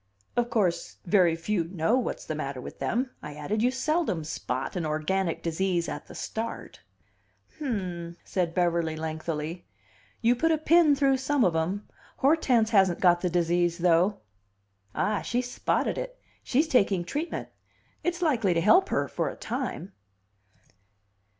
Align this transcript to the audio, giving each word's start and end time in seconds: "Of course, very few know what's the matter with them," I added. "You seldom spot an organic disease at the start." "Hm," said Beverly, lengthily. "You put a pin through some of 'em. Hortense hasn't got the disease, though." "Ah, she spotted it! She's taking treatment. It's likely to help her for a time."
"Of 0.35 0.49
course, 0.49 0.97
very 1.05 1.35
few 1.35 1.65
know 1.65 1.95
what's 1.95 2.25
the 2.25 2.33
matter 2.33 2.59
with 2.59 2.79
them," 2.79 3.11
I 3.21 3.35
added. 3.35 3.61
"You 3.61 3.69
seldom 3.69 4.23
spot 4.23 4.75
an 4.75 4.83
organic 4.83 5.43
disease 5.43 5.87
at 5.87 6.07
the 6.07 6.15
start." 6.15 6.79
"Hm," 7.59 8.17
said 8.23 8.55
Beverly, 8.55 8.95
lengthily. 8.95 9.67
"You 10.23 10.35
put 10.35 10.49
a 10.51 10.57
pin 10.57 10.95
through 10.95 11.17
some 11.17 11.43
of 11.45 11.55
'em. 11.55 11.87
Hortense 12.17 12.71
hasn't 12.71 12.99
got 12.99 13.21
the 13.21 13.29
disease, 13.29 13.77
though." 13.77 14.21
"Ah, 14.95 15.21
she 15.21 15.39
spotted 15.39 15.99
it! 15.99 16.19
She's 16.41 16.67
taking 16.67 17.05
treatment. 17.05 17.49
It's 18.03 18.23
likely 18.23 18.55
to 18.55 18.59
help 18.59 18.89
her 18.89 19.07
for 19.07 19.29
a 19.29 19.35
time." 19.35 19.93